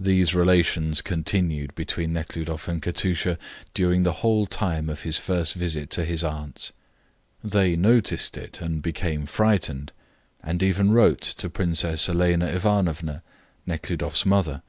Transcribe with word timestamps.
These 0.00 0.34
relations 0.34 1.00
continued 1.00 1.76
between 1.76 2.12
Nekhludoff 2.12 2.66
and 2.66 2.82
Katusha 2.82 3.38
during 3.72 4.02
the 4.02 4.14
whole 4.14 4.44
time 4.46 4.88
of 4.88 5.02
his 5.02 5.16
first 5.16 5.54
visit 5.54 5.90
to 5.90 6.04
his 6.04 6.24
aunts'. 6.24 6.72
They 7.44 7.76
noticed 7.76 8.36
it, 8.36 8.60
and 8.60 8.82
became 8.82 9.26
frightened, 9.26 9.92
and 10.42 10.60
even 10.60 10.90
wrote 10.90 11.20
to 11.20 11.48
Princess 11.48 12.08
Elena 12.08 12.46
Ivanovna, 12.46 13.22
Nekhludoff's 13.64 14.26
mother. 14.26 14.62